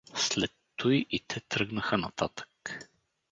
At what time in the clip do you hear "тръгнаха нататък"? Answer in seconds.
1.39-2.79